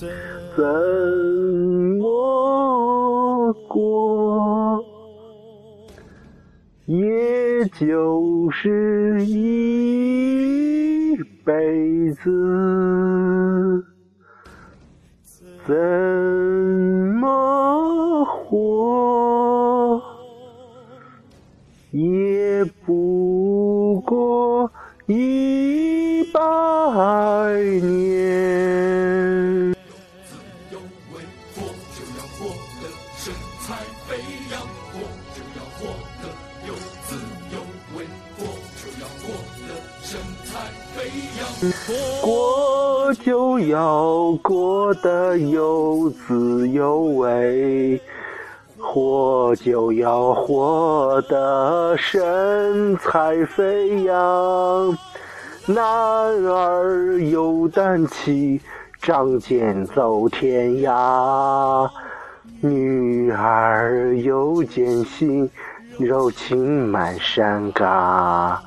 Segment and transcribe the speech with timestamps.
[0.00, 0.08] 怎
[1.98, 4.82] 么过，
[6.86, 13.84] 也就是一辈子，
[15.66, 15.76] 怎
[17.20, 20.00] 么活，
[21.90, 24.72] 也不过
[25.06, 26.40] 一百
[27.82, 28.19] 年。
[42.22, 48.00] 过就要过得有滋有味，
[48.78, 54.98] 活就要活得神采飞扬。
[55.66, 55.84] 男
[56.44, 58.60] 儿有胆气，
[59.02, 61.88] 仗剑走天涯；
[62.60, 65.50] 女儿有艰辛，
[65.98, 68.60] 柔情满山岗。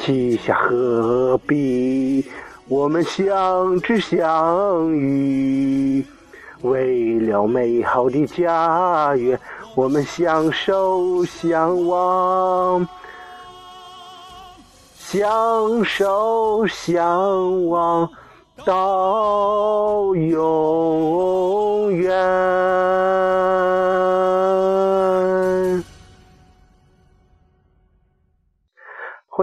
[0.00, 2.24] 旗下何必
[2.68, 6.04] 我们相知相遇？
[6.62, 9.38] 为了美好的家园，
[9.74, 12.86] 我们相守相望，
[14.96, 18.08] 相守相望
[18.64, 22.10] 到永远。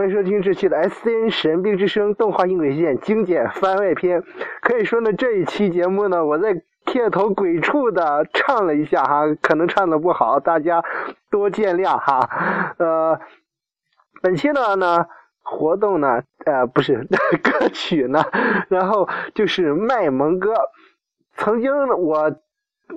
[0.07, 4.23] 迎收听这期的 S N 神兵之声动画音轨线精简番外篇。
[4.61, 10.81] 可以说呢，这一期节目呢，我在片头鬼畜的唱了一下哈，可能唱的不好，大家
[11.29, 12.75] 多见谅哈。
[12.77, 13.19] 呃，
[14.21, 15.05] 本期呢呢
[15.43, 17.05] 活动呢，呃不是
[17.43, 18.23] 歌曲呢，
[18.69, 20.53] 然后就是卖萌歌。
[21.35, 22.33] 曾经我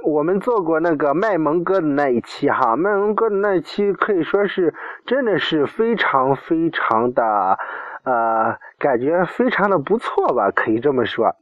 [0.04, 4.72] 我们做过那个卖萌哥的那一期哈，卖萌哥的那一期可以说是
[5.04, 7.58] 真的是非常非常的
[8.04, 11.34] 呃，感觉非常的不错吧，可以这么说。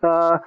[0.00, 0.40] 呃，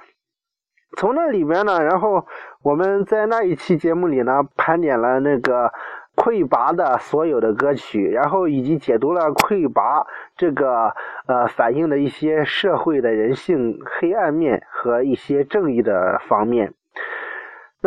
[0.96, 2.26] 从那里面呢，然后
[2.62, 5.72] 我们在那一期节目里呢，盘点了那个
[6.16, 10.94] 魁拔的所有的歌曲，然后以及解读了魁拔这个
[11.26, 16.72] 呃反映的一些社会的人性黑暗面和一些正义的方面。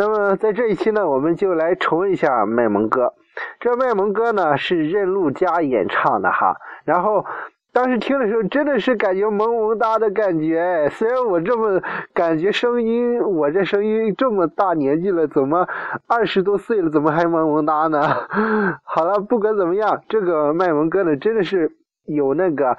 [0.00, 3.12] 那么在这一期呢，我们就来重温一下卖萌歌。
[3.58, 6.56] 这卖萌歌呢是任露佳演唱的哈，
[6.86, 7.26] 然后
[7.70, 10.88] 当时听的时候真的是感觉萌萌哒的感觉。
[10.90, 11.82] 虽然我这么
[12.14, 15.68] 感觉声音，我这声音这么大年纪了，怎么
[16.06, 18.00] 二十多岁了，怎么还萌萌哒呢？
[18.82, 21.70] 好了，不管怎么样，这个卖萌歌呢真的是
[22.06, 22.74] 有那个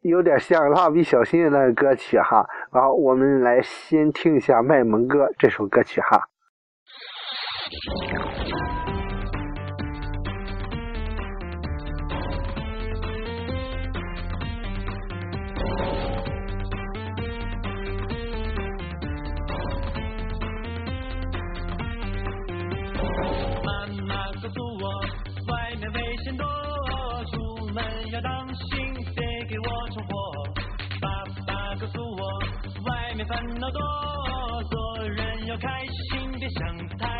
[0.00, 2.46] 有点像蜡笔小新的那个歌曲哈。
[2.72, 6.26] 然后我们来先听一下卖萌歌这首歌曲哈。
[7.64, 7.70] 妈
[23.96, 25.00] 妈告诉我，
[25.48, 26.44] 外面危险多，
[27.32, 30.12] 出门要当心，别给我闯祸。
[31.00, 32.22] 爸爸告诉我，
[32.84, 33.80] 外面烦恼多，
[34.70, 37.13] 做人要开心，别想太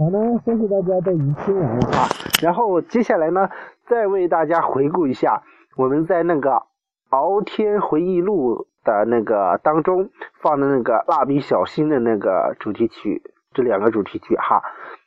[0.00, 2.08] 好的，相信大家都已经听完了啊。
[2.42, 3.50] 然后接下来呢，
[3.86, 5.42] 再为大家回顾一下
[5.76, 6.52] 我们在那个
[7.10, 10.08] 《敖天回忆录》的那个当中
[10.40, 13.20] 放的那个《蜡笔小新》的那个主题曲，
[13.52, 14.62] 这两个主题曲哈。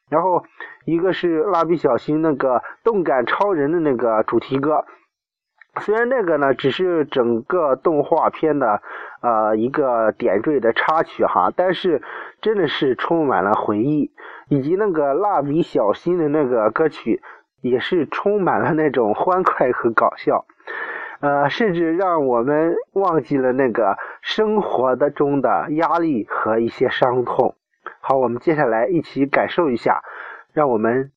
[0.09, 0.43] 然后
[0.85, 4.85] 一个是蜡笔小新那个动感超人的那个主题歌，
[5.81, 8.81] 虽然那个呢只是整个动画片的
[9.21, 12.01] 呃一个点缀的插曲哈，但是
[12.41, 14.11] 真的是充满了回忆，
[14.49, 17.23] 以及那个蜡笔小新的那个歌曲
[17.61, 20.45] 也是充满了那种欢快和搞笑，
[21.21, 27.55] 呃，甚至让我们忘记了那个生活的中的压力和一些伤痛。
[27.99, 30.03] 好，我们接下来一起感受一下，
[30.53, 31.11] 让我们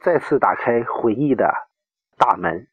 [0.00, 1.52] 再次打开回忆的
[2.18, 2.66] 大门。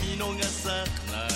[0.00, 0.68] 見逃さ
[1.12, 1.33] ない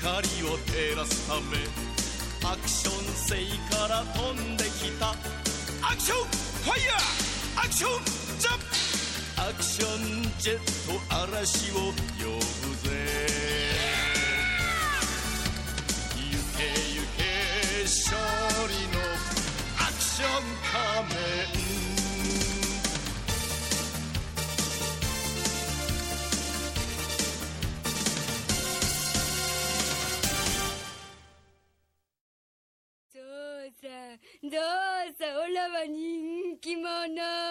[0.00, 1.42] 光を照らすため
[2.44, 3.34] アクション星
[3.70, 5.10] から飛んできた。
[5.10, 6.26] アクション!
[6.28, 7.90] ファイヤーアクション
[8.38, 8.64] ジャンプ
[9.40, 10.60] アクションジェッ
[11.08, 12.90] ト嵐を呼ぶぜ。
[16.16, 16.20] 行
[16.56, 17.20] け行け
[17.84, 18.16] 勝
[18.68, 19.00] 利の
[19.78, 20.30] アクション
[20.70, 21.14] 仮
[21.56, 21.61] 面。
[35.72, 37.41] は人気者。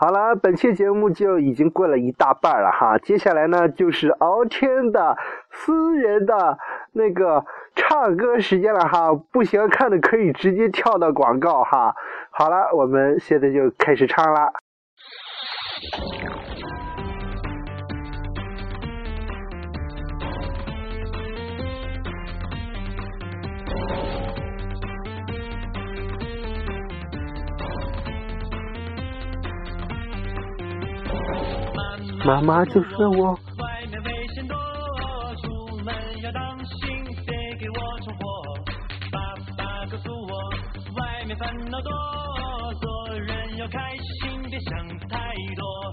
[0.00, 5.18] 好了，本期节目就已经过了一大半了哈，接下来呢就是敖天的
[5.50, 6.56] 私人的
[6.92, 11.96] 那个唱歌时间了哈，不喜欢看的可以直接跳到广告哈。
[12.30, 14.52] 好了，我们现在就开始唱啦。
[44.20, 45.18] 心，别想太
[45.56, 45.92] 多。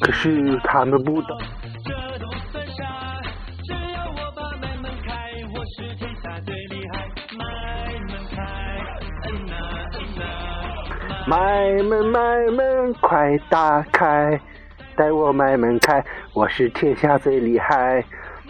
[0.00, 1.38] 可是他们不懂。
[1.84, 3.20] 这都不算啥，
[3.62, 7.06] 只要我把门门开，我是天下最厉害。
[7.36, 7.44] 买
[8.08, 8.36] 门开，
[9.28, 9.52] 嗯呐
[9.94, 10.22] 嗯呐，
[11.28, 11.36] 买
[11.82, 12.18] 门买
[12.56, 14.40] 门快打开，
[14.98, 18.04] 带我买门开，我是天下最厉害。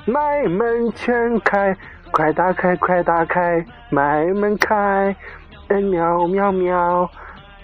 [0.06, 1.76] 买门全开，
[2.10, 5.14] 快打开快打开，买门开，
[5.68, 7.10] 嗯喵喵喵。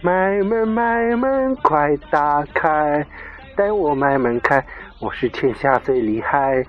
[0.03, 3.03] 买门买门快打开，
[3.57, 4.63] 带我买门开，
[5.01, 6.63] 我是天下最厉害。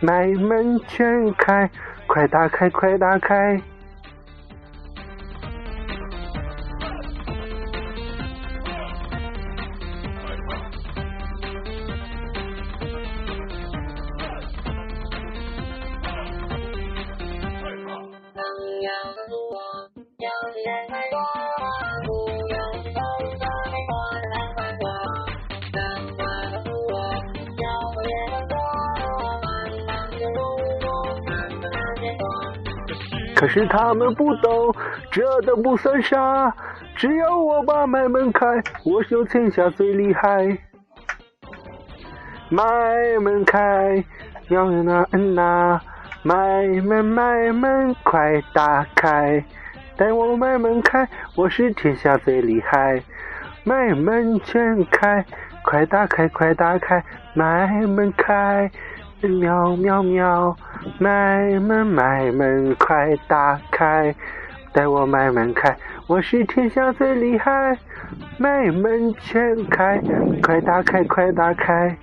[0.00, 1.70] 买门全开，
[2.08, 3.62] 快打开快打开。
[33.42, 34.72] 可是他们不懂，
[35.10, 36.54] 这都不算啥。
[36.94, 38.46] 只要我把买门开，
[38.84, 40.56] 我是天下最厉害。
[42.48, 42.62] 买
[43.20, 44.04] 门开，
[44.46, 45.80] 喵呀呐嗯呐，
[46.22, 46.36] 买
[46.84, 49.44] 门买门快打开，
[49.96, 53.02] 带我买门开，我是天下最厉害。
[53.64, 55.24] 买门全开，
[55.64, 57.02] 快打开快打开，
[57.34, 58.70] 买门开，
[59.28, 60.56] 喵喵喵，
[60.98, 64.14] 买门买门快打开，
[64.72, 65.76] 带我买门开，
[66.06, 67.76] 我是天下最厉害。
[68.38, 70.00] 买门全开，
[70.42, 71.96] 快打开快打开。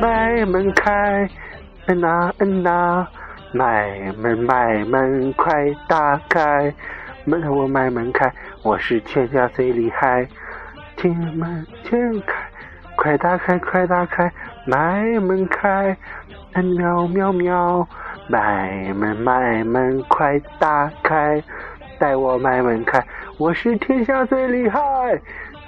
[0.00, 1.28] 买门开，
[1.86, 3.06] 嗯呐嗯呐，
[3.52, 6.72] 买门买门快打开，
[7.24, 10.26] 门我买门开，我是全家最厉害，
[10.96, 12.34] 铁门全开，
[12.96, 14.32] 快打开快打开，
[14.64, 15.94] 卖门开，
[16.54, 17.86] 嗯喵喵喵，
[18.28, 21.42] 卖门卖门快打开，
[21.98, 23.04] 带我卖门开，
[23.36, 24.80] 我是天下最厉害，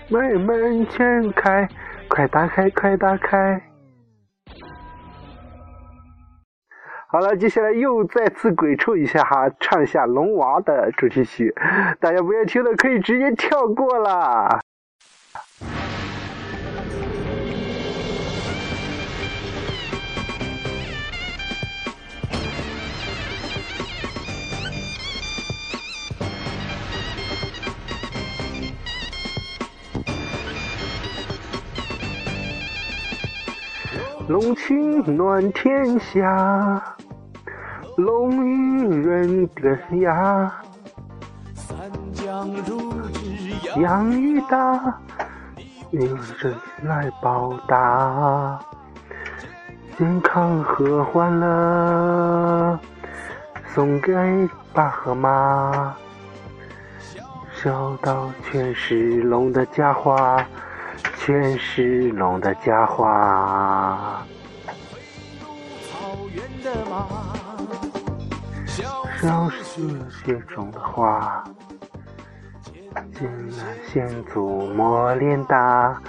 [0.08, 1.68] 卖门全开，
[2.08, 3.60] 快打开快打开。
[7.16, 11.54] 好了，接下来又再次鬼畜一下哈，唱一下《龙娃》的主题曲，
[11.98, 14.60] 大家不愿听的可以直接跳过啦。
[34.28, 36.95] 龙情暖天下，
[37.96, 40.62] 龙与人的呀，
[41.54, 41.76] 三
[42.12, 45.00] 江入之阳，养育大，
[45.90, 46.00] 有
[46.38, 48.58] 人来报答，
[49.98, 52.78] 健康和欢乐，
[53.74, 54.12] 送给
[54.74, 55.96] 爸和妈，
[57.54, 60.44] 小到全是龙的佳话。
[61.18, 64.22] 全是龙的佳话，
[65.90, 67.35] 草原的马，
[69.20, 71.42] 小是雪中的花，
[73.14, 76.00] 艰难险阻磨练大，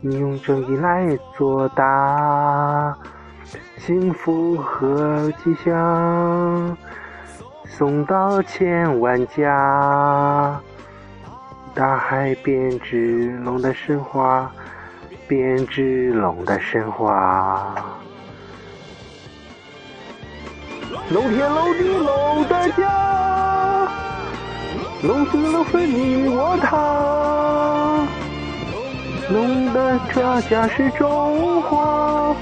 [0.00, 2.96] 你用正义来作答，
[3.78, 6.76] 幸福和吉祥
[7.64, 10.60] 送到千万家。
[11.74, 14.50] 大海编织龙的神话，
[15.26, 17.74] 编织龙的神话。
[21.10, 23.88] 龙天龙地龙的家，
[25.02, 28.06] 龙子龙孙你我他。
[29.30, 32.36] 龙的家家是中华，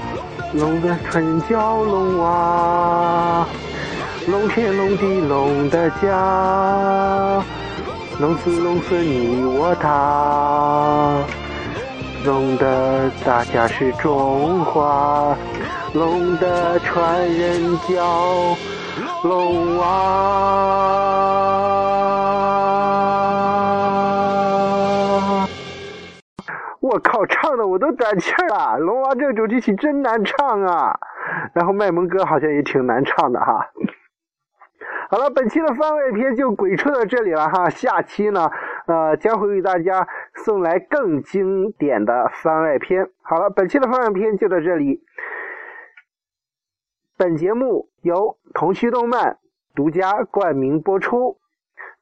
[0.51, 3.47] 龙的传人叫龙娃。
[4.27, 7.41] 龙天龙地龙的家。
[8.19, 11.23] 龙子龙孙你我他，
[12.25, 15.33] 龙的大家是中华，
[15.93, 18.55] 龙的传人叫
[19.23, 19.87] 龙王。
[26.79, 28.77] 我靠，唱的我都短气儿了！
[28.77, 30.97] 龙王这个主题曲真难唱啊，
[31.53, 33.69] 然后卖萌歌好像也挺难唱的哈。
[35.09, 38.49] 好了，本期的番外篇就鬼畜到这里了哈，下期呢，
[38.87, 40.07] 呃，将会为大家
[40.45, 43.09] 送来更经典的番外篇。
[43.21, 45.01] 好了，本期的番外篇就到这里。
[47.17, 49.39] 本节目由童趣动漫
[49.73, 51.39] 独家冠名播出。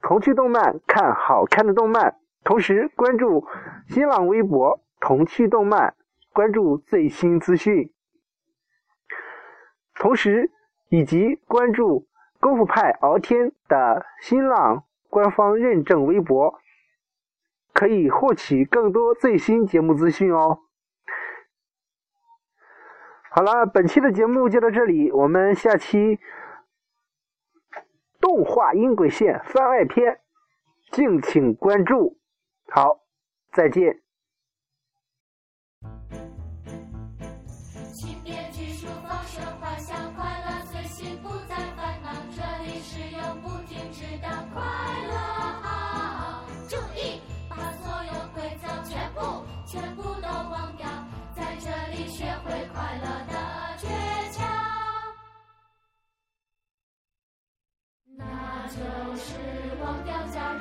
[0.02, 3.48] 童趣动漫看好看的动漫，同时关注
[3.88, 5.96] 新浪微博童趣动漫，
[6.34, 7.94] 关注最新资讯，
[9.96, 10.52] 同时
[10.90, 12.06] 以及关注。
[12.42, 16.60] 功夫派敖天的新浪官方认证微博，
[17.74, 20.60] 可以获取更多最新节目资讯哦。
[23.36, 26.22] 好了，本期的节目就到这里，我们下期
[28.22, 30.22] 动画音轨线番外篇，
[30.90, 32.18] 敬请关注。
[32.70, 33.02] 好，
[33.52, 34.05] 再见。
[59.16, 59.32] 是
[59.82, 60.55] 忘掉家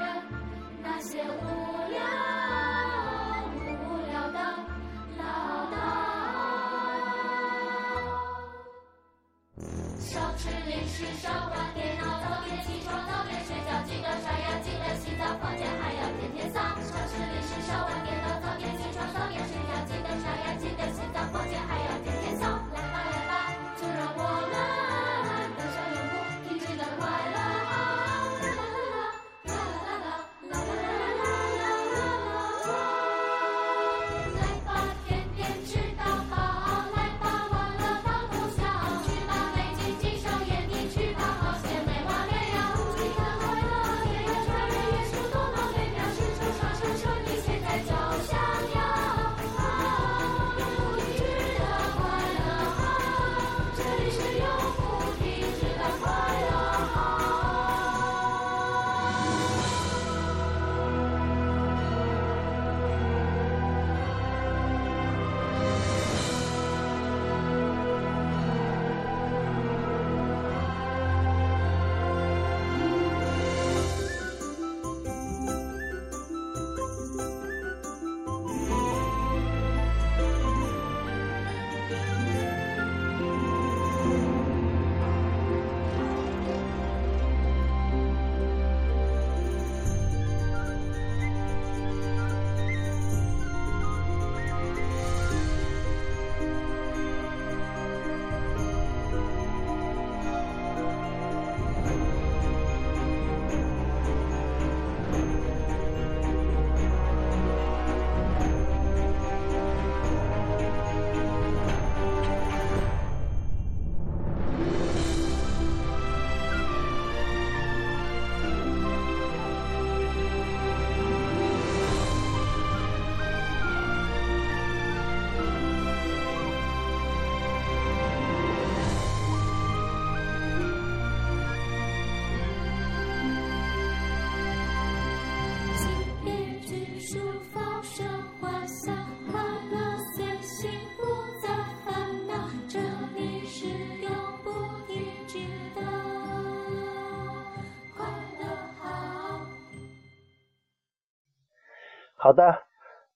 [152.25, 152.63] 好的，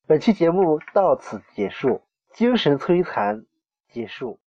[0.06, 2.02] 本期节目到此结束，
[2.34, 3.46] 精神摧残
[3.88, 4.38] 结束。